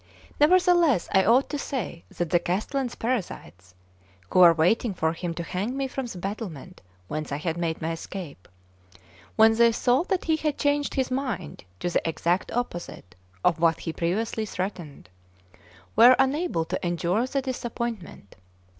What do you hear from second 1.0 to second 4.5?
I ought to say that the castellan's parasites, who